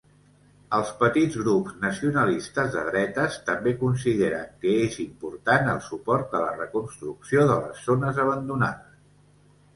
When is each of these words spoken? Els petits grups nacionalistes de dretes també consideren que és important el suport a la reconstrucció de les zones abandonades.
Els 0.75 0.93
petits 1.01 1.35
grups 1.41 1.75
nacionalistes 1.83 2.71
de 2.75 2.85
dretes 2.87 3.37
també 3.51 3.75
consideren 3.83 4.49
que 4.65 4.73
és 4.87 4.97
important 5.05 5.71
el 5.75 5.85
suport 5.91 6.35
a 6.41 6.43
la 6.47 6.57
reconstrucció 6.59 7.47
de 7.55 7.61
les 7.69 7.87
zones 7.93 8.25
abandonades. 8.27 9.01